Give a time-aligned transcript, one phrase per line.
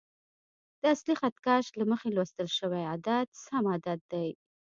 [0.81, 4.29] د اصلي خط کش له مخې لوستل شوی عدد سم عدد دی.